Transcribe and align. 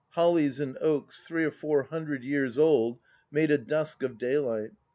Hollies 0.13 0.59
and 0.59 0.79
oaks, 0.81 1.21
three 1.27 1.43
or 1.45 1.51
four 1.51 1.83
hundred 1.83 2.23
years 2.23 2.57
old, 2.57 2.97
made 3.29 3.51
a 3.51 3.57
dusk 3.59 4.01
of 4.01 4.17
daylight. 4.17 4.71